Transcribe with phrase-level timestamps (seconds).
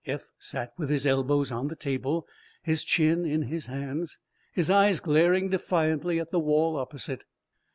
[0.07, 2.25] Eph sat with his elbows on the table,
[2.63, 4.17] his chin in his hands,
[4.51, 7.23] his eyes glaring defiantly at the wall opposite.